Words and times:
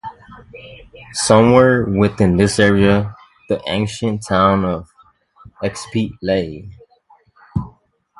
Somewhere 1.13 1.85
within 1.85 2.35
this 2.37 2.57
area 2.57 3.15
the 3.49 3.61
ancient 3.67 4.25
town 4.25 4.65
of 4.65 4.89
Xypete 5.61 6.17
lay. 6.23 6.71